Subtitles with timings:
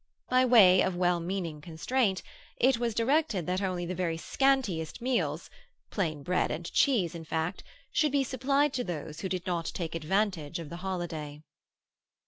[0.29, 2.23] By way of well meaning constraint,
[2.57, 5.51] it was directed that only the very scantiest meals
[5.91, 9.93] (plain bread and cheese, in fact) should be supplied to those who did not take
[9.93, 11.43] advantage of the holiday.